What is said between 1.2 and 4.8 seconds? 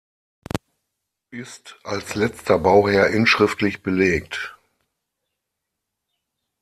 Ist als letzter Bauherr inschriftlich belegt.